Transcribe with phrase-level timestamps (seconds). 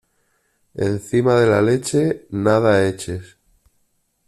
[0.77, 3.37] Encima de la leche, nada eches.